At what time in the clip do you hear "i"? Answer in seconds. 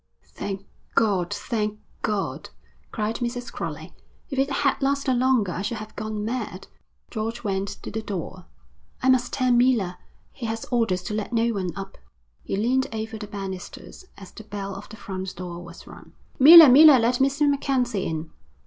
5.51-5.61, 9.03-9.09